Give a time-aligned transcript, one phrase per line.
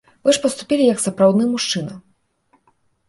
[0.27, 1.93] Вы ж паступілі як сапраўдны мужчына!